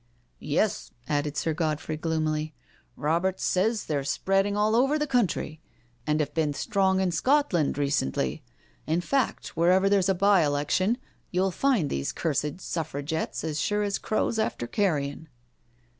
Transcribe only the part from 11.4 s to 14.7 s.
find these cursed Suffragettes as sure as crows after